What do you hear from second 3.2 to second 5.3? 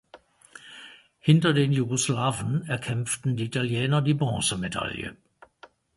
die Italiener die Bronzemedaille.